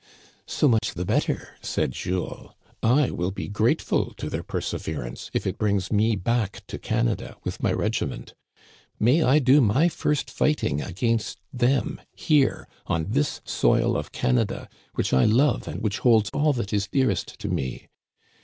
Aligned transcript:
So 0.47 0.67
much 0.67 0.95
the 0.95 1.05
better," 1.05 1.49
said 1.61 1.91
Jules." 1.91 2.53
I 2.81 3.11
will 3.11 3.29
be 3.29 3.47
grate 3.47 3.83
ful 3.83 4.15
to 4.15 4.31
their 4.31 4.41
perseverance 4.41 5.29
if 5.31 5.45
it 5.45 5.59
brings 5.59 5.91
me 5.91 6.15
back 6.15 6.63
to 6.69 6.79
Canada 6.79 7.35
with 7.43 7.61
my 7.61 7.71
regiment. 7.71 8.33
May 8.99 9.21
I 9.21 9.37
do 9.37 9.61
my 9.61 9.89
first 9.89 10.31
fighting 10.31 10.81
against 10.81 11.37
thçm 11.55 11.99
here, 12.15 12.67
on 12.87 13.11
this 13.11 13.41
soil 13.45 13.95
of 13.95 14.11
Canada, 14.11 14.67
which 14.95 15.13
I 15.13 15.25
love 15.25 15.67
and 15.67 15.83
which 15.83 15.99
holds 15.99 16.31
all 16.33 16.51
that 16.53 16.73
is 16.73 16.87
dearest 16.87 17.37
to 17.37 17.47
me 17.47 17.87